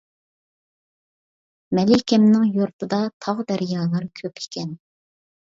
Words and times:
مەلىكەمنىڭ 1.79 2.47
يۇرتىدا، 2.57 3.01
تاغ 3.27 3.45
دەريالار 3.53 4.09
كۆپ 4.23 4.43
ئىكەن. 4.43 4.75